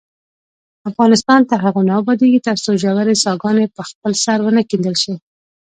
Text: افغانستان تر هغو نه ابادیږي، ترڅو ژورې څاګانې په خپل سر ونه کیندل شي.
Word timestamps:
افغانستان 0.89 1.39
تر 1.49 1.59
هغو 1.65 1.81
نه 1.87 1.93
ابادیږي، 2.01 2.39
ترڅو 2.47 2.71
ژورې 2.81 3.15
څاګانې 3.23 3.65
په 3.75 3.81
خپل 3.89 4.11
سر 4.23 4.37
ونه 4.41 4.61
کیندل 4.69 4.95
شي. 5.03 5.13